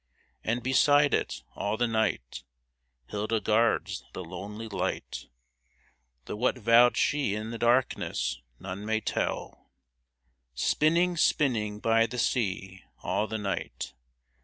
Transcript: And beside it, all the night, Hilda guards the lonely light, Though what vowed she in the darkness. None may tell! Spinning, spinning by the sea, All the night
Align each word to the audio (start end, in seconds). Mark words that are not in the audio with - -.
And 0.43 0.63
beside 0.63 1.13
it, 1.13 1.43
all 1.53 1.77
the 1.77 1.85
night, 1.85 2.41
Hilda 3.09 3.39
guards 3.39 4.03
the 4.13 4.23
lonely 4.25 4.67
light, 4.67 5.27
Though 6.25 6.37
what 6.37 6.57
vowed 6.57 6.97
she 6.97 7.35
in 7.35 7.51
the 7.51 7.59
darkness. 7.59 8.41
None 8.57 8.83
may 8.83 8.99
tell! 8.99 9.69
Spinning, 10.55 11.17
spinning 11.17 11.79
by 11.79 12.07
the 12.07 12.17
sea, 12.17 12.83
All 13.03 13.27
the 13.27 13.37
night 13.37 13.93